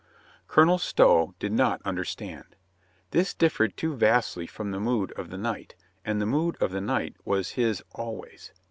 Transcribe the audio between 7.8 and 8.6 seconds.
always.